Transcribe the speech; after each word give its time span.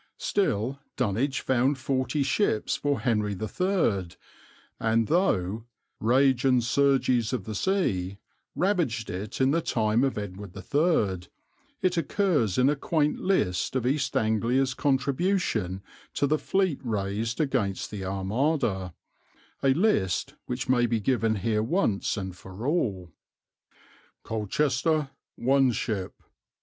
Still 0.17 0.79
Dunwich 0.97 1.41
found 1.41 1.77
forty 1.77 2.23
ships 2.23 2.75
for 2.75 3.01
Henry 3.01 3.33
III, 3.39 4.07
and 4.79 5.05
though 5.07 5.65
"rage 5.99 6.43
and 6.43 6.63
surgies 6.63 7.33
of 7.33 7.43
the 7.43 7.53
sea" 7.53 8.17
ravaged 8.55 9.11
it 9.11 9.39
in 9.39 9.51
the 9.51 9.61
time 9.61 10.03
of 10.03 10.17
Edward 10.17 10.57
III, 10.57 11.29
it 11.83 11.97
occurs 11.97 12.57
in 12.57 12.67
a 12.67 12.75
quaint 12.75 13.19
list 13.19 13.75
of 13.75 13.85
East 13.85 14.17
Anglia's 14.17 14.73
contribution 14.73 15.83
to 16.15 16.25
the 16.25 16.39
fleet 16.39 16.79
raised 16.83 17.39
against 17.39 17.91
the 17.91 18.03
Armada, 18.03 18.95
a 19.61 19.75
list 19.75 20.33
which 20.47 20.67
may 20.67 20.87
be 20.87 20.99
given 20.99 21.35
here 21.35 21.61
once 21.61 22.17
and 22.17 22.35
for 22.35 22.65
all: 22.65 23.11
Colchester, 24.23 25.11
1 25.35 25.71
shippe. 25.73 26.23